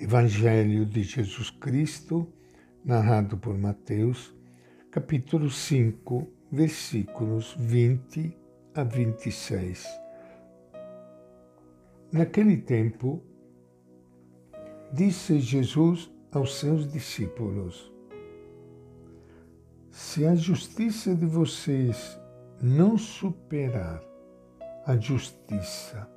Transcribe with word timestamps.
Evangelho 0.00 0.86
de 0.86 1.02
Jesus 1.02 1.50
Cristo, 1.50 2.26
narrado 2.82 3.36
por 3.36 3.58
Mateus, 3.58 4.34
capítulo 4.90 5.50
5, 5.50 6.26
versículos 6.50 7.54
20 7.58 8.34
a 8.74 8.82
26. 8.82 9.86
Naquele 12.10 12.56
tempo, 12.56 13.22
disse 14.90 15.38
Jesus 15.38 16.10
aos 16.32 16.54
seus 16.54 16.90
discípulos: 16.90 17.92
Se 19.90 20.24
a 20.24 20.34
justiça 20.34 21.14
de 21.14 21.26
vocês 21.26 22.18
não 22.62 22.96
superar 22.96 24.02
a 24.86 24.96
justiça 24.96 26.10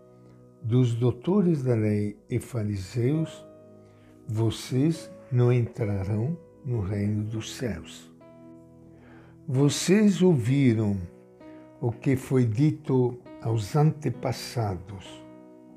dos 0.61 0.95
doutores 0.95 1.63
da 1.63 1.75
lei 1.75 2.18
e 2.29 2.39
fariseus, 2.39 3.45
vocês 4.27 5.11
não 5.31 5.52
entrarão 5.52 6.38
no 6.66 6.81
reino 6.81 7.23
dos 7.23 7.55
céus. 7.55 8.11
Vocês 9.48 10.21
ouviram 10.21 10.98
o 11.81 11.91
que 11.91 12.15
foi 12.15 12.45
dito 12.45 13.20
aos 13.41 13.75
antepassados: 13.75 15.23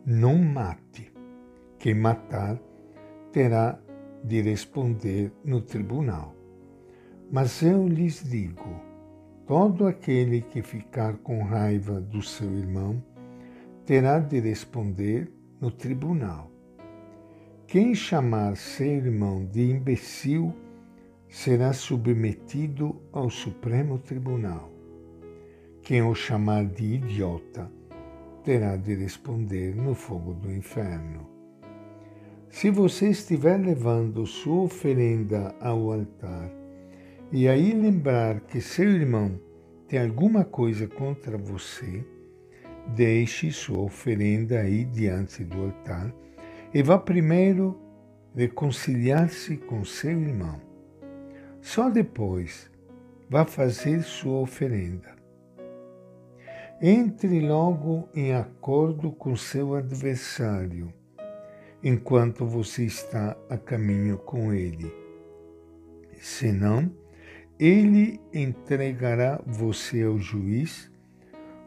não 0.04 0.38
mate. 0.38 1.12
Quem 1.78 1.94
matar 1.94 2.58
terá 3.32 3.78
de 4.22 4.40
responder 4.40 5.32
no 5.44 5.60
tribunal. 5.60 6.34
Mas 7.30 7.60
eu 7.62 7.86
lhes 7.88 8.22
digo: 8.22 8.80
todo 9.46 9.86
aquele 9.86 10.42
que 10.42 10.62
ficar 10.62 11.16
com 11.18 11.42
raiva 11.42 12.00
do 12.00 12.22
seu 12.22 12.50
irmão 12.56 13.02
terá 13.84 14.18
de 14.18 14.40
responder 14.40 15.30
no 15.60 15.70
tribunal. 15.70 16.55
Quem 17.68 17.96
chamar 17.96 18.56
seu 18.56 18.86
irmão 18.86 19.44
de 19.44 19.72
imbecil 19.72 20.54
será 21.28 21.72
submetido 21.72 22.94
ao 23.12 23.28
Supremo 23.28 23.98
Tribunal. 23.98 24.70
Quem 25.82 26.00
o 26.00 26.14
chamar 26.14 26.64
de 26.64 26.94
idiota 26.94 27.68
terá 28.44 28.76
de 28.76 28.94
responder 28.94 29.74
no 29.74 29.96
fogo 29.96 30.32
do 30.32 30.52
inferno. 30.52 31.28
Se 32.48 32.70
você 32.70 33.08
estiver 33.08 33.56
levando 33.56 34.24
sua 34.26 34.62
oferenda 34.62 35.52
ao 35.60 35.92
altar 35.92 36.48
e 37.32 37.48
aí 37.48 37.72
lembrar 37.72 38.42
que 38.42 38.60
seu 38.60 38.88
irmão 38.88 39.40
tem 39.88 39.98
alguma 39.98 40.44
coisa 40.44 40.86
contra 40.86 41.36
você, 41.36 42.06
deixe 42.94 43.50
sua 43.50 43.80
oferenda 43.80 44.60
aí 44.60 44.84
diante 44.84 45.42
do 45.42 45.62
altar 45.62 46.14
e 46.72 46.82
vá 46.82 46.98
primeiro 46.98 47.80
reconciliar-se 48.34 49.56
com 49.56 49.84
seu 49.84 50.20
irmão. 50.20 50.60
Só 51.60 51.88
depois 51.88 52.70
vá 53.28 53.44
fazer 53.44 54.02
sua 54.02 54.40
oferenda. 54.40 55.16
Entre 56.80 57.40
logo 57.40 58.08
em 58.14 58.34
acordo 58.34 59.10
com 59.10 59.34
seu 59.34 59.74
adversário, 59.74 60.92
enquanto 61.82 62.44
você 62.44 62.84
está 62.84 63.36
a 63.48 63.56
caminho 63.56 64.18
com 64.18 64.52
ele. 64.52 64.92
Senão, 66.20 66.92
ele 67.58 68.20
entregará 68.34 69.40
você 69.46 70.02
ao 70.02 70.18
juiz, 70.18 70.90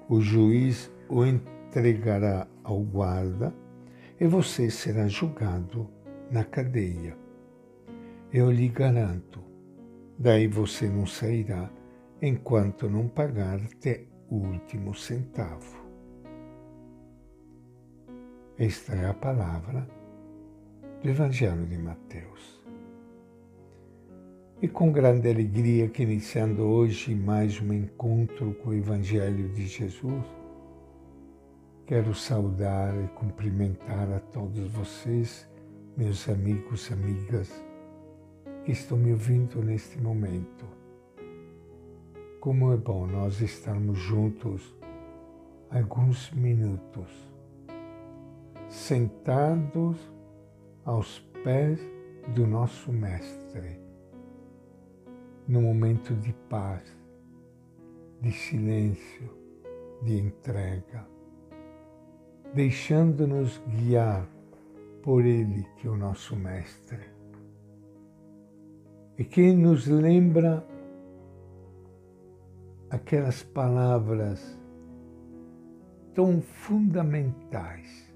o 0.07 0.21
juiz 0.21 0.91
o 1.07 1.25
entregará 1.25 2.47
ao 2.63 2.79
guarda 2.81 3.53
e 4.19 4.27
você 4.27 4.69
será 4.69 5.07
julgado 5.07 5.89
na 6.29 6.43
cadeia. 6.43 7.17
Eu 8.31 8.51
lhe 8.51 8.67
garanto, 8.67 9.39
daí 10.17 10.47
você 10.47 10.87
não 10.87 11.05
sairá 11.05 11.69
enquanto 12.21 12.89
não 12.89 13.07
pagar 13.07 13.59
até 13.61 14.03
o 14.29 14.35
último 14.35 14.93
centavo. 14.93 15.79
Esta 18.57 18.93
é 18.93 19.09
a 19.09 19.13
palavra 19.13 19.87
do 21.01 21.09
Evangelho 21.09 21.65
de 21.65 21.77
Mateus. 21.77 22.59
E 24.61 24.67
com 24.67 24.91
grande 24.91 25.29
alegria 25.29 25.87
que 25.87 26.03
iniciando 26.03 26.63
hoje 26.63 27.15
mais 27.15 27.61
um 27.61 27.71
encontro 27.71 28.53
com 28.55 28.71
o 28.71 28.73
Evangelho 28.73 29.47
de 29.53 29.65
Jesus, 29.65 30.25
Quero 31.89 32.13
saudar 32.13 32.93
e 33.03 33.07
cumprimentar 33.15 34.11
a 34.11 34.19
todos 34.19 34.71
vocês, 34.71 35.49
meus 35.97 36.29
amigos 36.29 36.91
amigas, 36.91 37.49
que 38.63 38.73
estão 38.73 38.95
me 38.95 39.11
ouvindo 39.11 39.59
neste 39.63 39.99
momento. 39.99 40.67
Como 42.39 42.71
é 42.71 42.77
bom 42.77 43.07
nós 43.07 43.41
estarmos 43.41 43.97
juntos 43.97 44.77
alguns 45.71 46.29
minutos, 46.29 47.09
sentados 48.69 49.97
aos 50.85 51.17
pés 51.43 51.79
do 52.35 52.45
nosso 52.45 52.93
Mestre, 52.93 53.81
no 55.47 55.63
momento 55.63 56.13
de 56.13 56.33
paz, 56.51 56.83
de 58.21 58.31
silêncio, 58.31 59.35
de 60.03 60.19
entrega 60.19 61.18
deixando-nos 62.53 63.61
guiar 63.67 64.27
por 65.01 65.25
Ele, 65.25 65.65
que 65.77 65.87
é 65.87 65.89
o 65.89 65.95
nosso 65.95 66.35
Mestre, 66.35 66.99
e 69.17 69.23
que 69.23 69.53
nos 69.53 69.87
lembra 69.87 70.65
aquelas 72.89 73.43
palavras 73.43 74.57
tão 76.13 76.41
fundamentais 76.41 78.13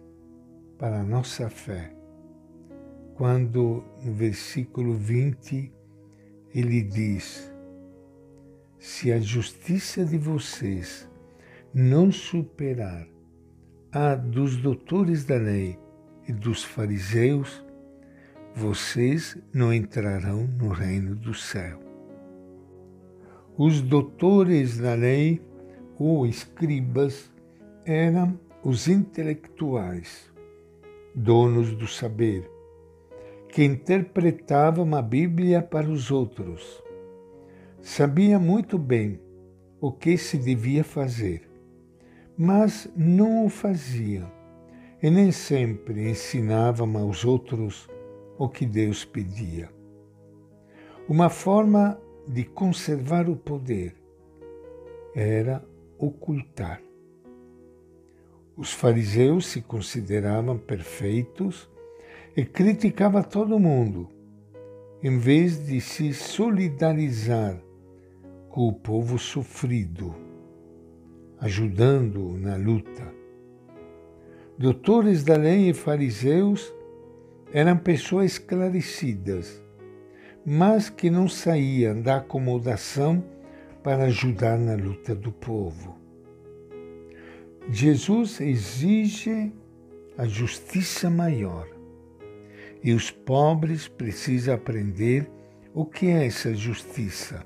para 0.77 1.01
a 1.01 1.03
nossa 1.03 1.49
fé, 1.49 1.93
quando 3.15 3.83
no 4.03 4.13
versículo 4.13 4.93
20 4.95 5.71
ele 6.53 6.81
diz: 6.81 7.51
Se 8.79 9.11
a 9.11 9.19
justiça 9.19 10.03
de 10.03 10.17
vocês 10.17 11.09
não 11.73 12.11
superar 12.11 13.07
a 13.95 14.15
dos 14.15 14.57
doutores 14.57 15.23
da 15.23 15.35
lei 15.35 15.77
e 16.27 16.33
dos 16.33 16.63
fariseus, 16.63 17.63
vocês 18.55 19.37
não 19.53 19.71
entrarão 19.71 20.47
no 20.47 20.69
reino 20.69 21.15
do 21.15 21.31
céu. 21.35 21.79
Os 23.55 23.81
doutores 23.81 24.79
da 24.79 24.95
lei 24.95 25.39
ou 25.99 26.25
escribas 26.25 27.31
eram 27.85 28.39
os 28.63 28.87
intelectuais, 28.87 30.27
donos 31.13 31.75
do 31.75 31.85
saber, 31.85 32.49
que 33.47 33.63
interpretavam 33.63 34.95
a 34.95 35.03
Bíblia 35.03 35.61
para 35.61 35.87
os 35.87 36.09
outros. 36.09 36.81
Sabia 37.79 38.39
muito 38.39 38.79
bem 38.79 39.19
o 39.79 39.91
que 39.91 40.17
se 40.17 40.39
devia 40.39 40.83
fazer 40.83 41.52
mas 42.37 42.89
não 42.95 43.45
o 43.45 43.49
faziam 43.49 44.31
e 45.01 45.09
nem 45.09 45.31
sempre 45.31 46.09
ensinavam 46.09 46.97
aos 46.97 47.25
outros 47.25 47.89
o 48.37 48.47
que 48.47 48.65
Deus 48.65 49.03
pedia. 49.03 49.69
Uma 51.07 51.29
forma 51.29 51.99
de 52.27 52.45
conservar 52.45 53.29
o 53.29 53.35
poder 53.35 53.95
era 55.13 55.63
ocultar. 55.97 56.81
Os 58.55 58.71
fariseus 58.71 59.47
se 59.47 59.61
consideravam 59.61 60.57
perfeitos 60.57 61.69
e 62.35 62.45
criticavam 62.45 63.21
todo 63.23 63.59
mundo, 63.59 64.09
em 65.03 65.17
vez 65.17 65.65
de 65.65 65.81
se 65.81 66.13
solidarizar 66.13 67.61
com 68.49 68.67
o 68.67 68.73
povo 68.73 69.19
sofrido 69.19 70.22
ajudando-o 71.43 72.37
na 72.37 72.55
luta. 72.55 73.03
Doutores 74.57 75.25
da 75.25 75.35
lei 75.35 75.71
e 75.71 75.73
fariseus 75.73 76.73
eram 77.51 77.75
pessoas 77.75 78.31
esclarecidas, 78.31 79.61
mas 80.45 80.89
que 80.89 81.09
não 81.09 81.27
saíam 81.27 82.01
da 82.01 82.17
acomodação 82.17 83.21
para 83.83 84.05
ajudar 84.05 84.57
na 84.57 84.75
luta 84.75 85.13
do 85.13 85.33
povo. 85.33 85.97
Jesus 87.69 88.39
exige 88.39 89.51
a 90.17 90.25
justiça 90.25 91.09
maior 91.09 91.67
e 92.81 92.93
os 92.93 93.11
pobres 93.11 93.89
precisam 93.89 94.55
aprender 94.55 95.29
o 95.73 95.83
que 95.83 96.07
é 96.07 96.25
essa 96.25 96.55
justiça, 96.55 97.45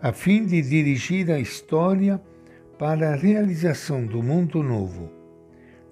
a 0.00 0.14
fim 0.14 0.46
de 0.46 0.62
dirigir 0.62 1.30
a 1.30 1.38
história 1.38 2.18
para 2.82 3.12
a 3.12 3.14
realização 3.14 4.04
do 4.04 4.20
mundo 4.20 4.60
novo 4.60 5.08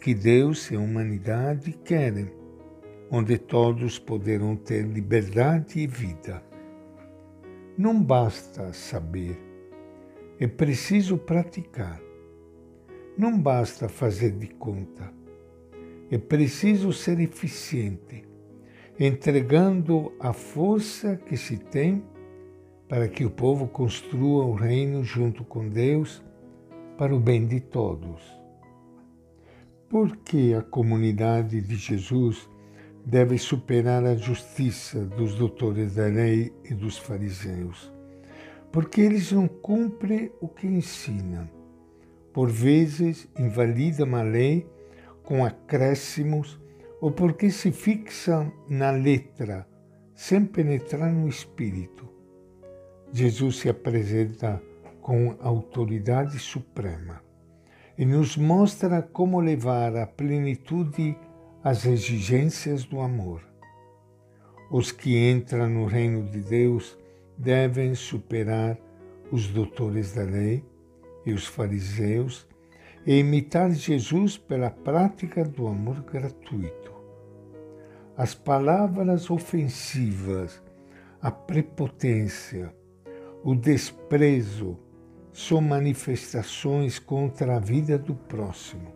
que 0.03 0.13
Deus 0.13 0.73
e 0.73 0.75
a 0.75 0.81
humanidade 0.81 1.73
querem, 1.85 2.29
onde 3.09 3.39
todos 3.39 3.97
poderão 3.97 4.57
ter 4.57 4.83
liberdade 4.83 5.79
e 5.79 5.87
vida. 5.87 6.43
Não 7.79 8.03
basta 8.03 8.73
saber, 8.73 9.39
é 10.41 10.49
preciso 10.49 11.17
praticar. 11.17 12.03
Não 13.17 13.39
basta 13.41 13.89
fazer 13.89 14.33
de 14.33 14.49
conta, 14.49 15.15
é 16.11 16.19
preciso 16.19 16.93
ser 16.93 17.21
eficiente, 17.21 18.25
entregando 18.99 20.13
a 20.19 20.33
força 20.33 21.15
que 21.15 21.37
se 21.37 21.57
tem 21.57 22.03
para 22.89 23.07
que 23.07 23.25
o 23.25 23.31
povo 23.31 23.69
construa 23.69 24.45
o 24.45 24.55
reino 24.55 25.05
junto 25.05 25.45
com 25.45 25.69
Deus 25.69 26.29
para 27.01 27.17
o 27.17 27.19
bem 27.19 27.47
de 27.47 27.61
todos. 27.61 28.21
Por 29.89 30.19
que 30.19 30.53
a 30.53 30.61
comunidade 30.61 31.59
de 31.63 31.75
Jesus 31.75 32.47
deve 33.07 33.39
superar 33.39 34.05
a 34.05 34.15
justiça 34.15 35.03
dos 35.07 35.35
doutores 35.35 35.95
da 35.95 36.05
lei 36.05 36.53
e 36.63 36.75
dos 36.75 36.99
fariseus? 36.99 37.91
Porque 38.71 39.01
eles 39.01 39.33
não 39.33 39.49
cumprem 39.49 40.31
o 40.43 40.47
que 40.47 40.67
ensinam. 40.67 41.49
Por 42.35 42.51
vezes 42.51 43.27
invalidam 43.39 44.15
a 44.15 44.23
lei 44.23 44.69
com 45.23 45.43
acréscimos 45.43 46.61
ou 47.01 47.11
porque 47.11 47.51
se 47.51 47.73
fixam 47.73 48.53
na 48.69 48.91
letra 48.91 49.67
sem 50.15 50.45
penetrar 50.45 51.11
no 51.11 51.27
espírito 51.27 52.11
Jesus 53.13 53.57
se 53.57 53.69
apresenta 53.69 54.63
com 55.01 55.37
autoridade 55.41 56.39
suprema 56.39 57.23
e 57.97 58.05
nos 58.05 58.37
mostra 58.37 59.03
como 59.03 59.41
levar 59.41 59.95
à 59.97 60.07
plenitude 60.07 61.17
as 61.63 61.85
exigências 61.85 62.85
do 62.85 63.01
amor. 63.01 63.43
Os 64.71 64.91
que 64.91 65.31
entram 65.31 65.69
no 65.69 65.85
reino 65.85 66.23
de 66.25 66.41
Deus 66.41 66.97
devem 67.37 67.95
superar 67.95 68.79
os 69.31 69.49
doutores 69.49 70.15
da 70.15 70.23
lei 70.23 70.65
e 71.27 71.33
os 71.33 71.47
fariseus 71.47 72.49
e 73.07 73.19
imitar 73.19 73.71
Jesus 73.71 74.37
pela 74.37 74.71
prática 74.71 75.45
do 75.45 75.67
amor 75.67 76.03
gratuito. 76.03 76.91
As 78.17 78.35
palavras 78.35 79.31
ofensivas, 79.31 80.63
a 81.21 81.31
prepotência, 81.31 82.75
o 83.43 83.55
desprezo 83.55 84.79
são 85.33 85.61
manifestações 85.61 86.99
contra 86.99 87.57
a 87.57 87.61
vida 87.61 87.99
do 87.99 88.15
próximo. 88.15 88.93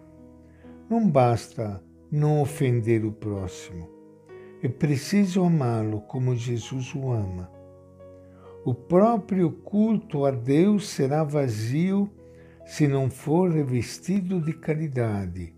Não 0.89 1.09
basta 1.09 1.83
não 2.11 2.41
ofender 2.41 3.05
o 3.05 3.13
próximo, 3.13 3.89
é 4.63 4.69
preciso 4.69 5.45
amá-lo 5.45 6.01
como 6.03 6.35
Jesus 6.35 6.95
o 6.95 7.11
ama. 7.11 7.51
O 8.65 8.73
próprio 8.73 9.51
culto 9.51 10.25
a 10.25 10.31
Deus 10.31 10.89
será 10.89 11.23
vazio 11.23 12.11
se 12.65 12.89
não 12.89 13.11
for 13.11 13.51
revestido 13.51 14.41
de 14.41 14.55
caridade. 14.55 15.55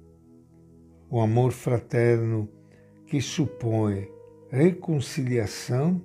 O 1.09 1.21
amor 1.21 1.53
fraterno 1.53 2.49
que 3.07 3.21
supõe 3.21 4.09
reconciliação 4.51 6.03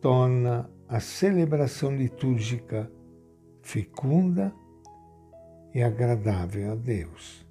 torna 0.00 0.70
a 0.88 1.00
celebração 1.00 1.94
litúrgica 1.94 2.90
fecunda 3.66 4.54
e 5.74 5.82
agradável 5.82 6.70
a 6.70 6.74
Deus. 6.76 7.44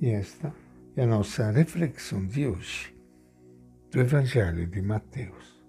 E 0.00 0.08
esta 0.08 0.54
é 0.96 1.02
a 1.02 1.06
nossa 1.06 1.50
reflexão 1.50 2.26
de 2.26 2.46
hoje 2.46 2.96
do 3.90 4.00
Evangelho 4.00 4.66
de 4.66 4.80
Mateus. 4.80 5.59